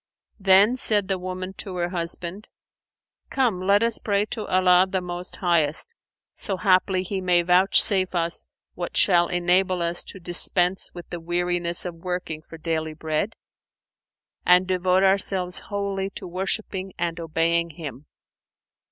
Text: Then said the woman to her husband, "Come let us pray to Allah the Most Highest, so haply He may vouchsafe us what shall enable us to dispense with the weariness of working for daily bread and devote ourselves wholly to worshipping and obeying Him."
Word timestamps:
Then 0.39 0.77
said 0.77 1.09
the 1.09 1.19
woman 1.19 1.53
to 1.59 1.75
her 1.75 1.89
husband, 1.89 2.47
"Come 3.29 3.61
let 3.61 3.83
us 3.83 3.99
pray 3.99 4.25
to 4.31 4.47
Allah 4.47 4.87
the 4.89 4.99
Most 4.99 5.35
Highest, 5.35 5.93
so 6.33 6.57
haply 6.57 7.03
He 7.03 7.21
may 7.21 7.43
vouchsafe 7.43 8.15
us 8.15 8.47
what 8.73 8.97
shall 8.97 9.27
enable 9.27 9.79
us 9.83 10.03
to 10.05 10.19
dispense 10.19 10.89
with 10.95 11.07
the 11.11 11.19
weariness 11.19 11.85
of 11.85 11.93
working 11.97 12.41
for 12.41 12.57
daily 12.57 12.95
bread 12.95 13.35
and 14.43 14.65
devote 14.65 15.03
ourselves 15.03 15.59
wholly 15.69 16.09
to 16.15 16.25
worshipping 16.27 16.93
and 16.97 17.19
obeying 17.19 17.69
Him." 17.69 18.07